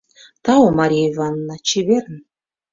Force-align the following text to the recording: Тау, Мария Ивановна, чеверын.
Тау, 0.43 0.65
Мария 0.79 1.05
Ивановна, 1.11 1.55
чеверын. 1.67 2.17